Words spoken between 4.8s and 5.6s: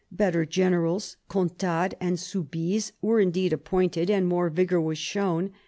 was shown.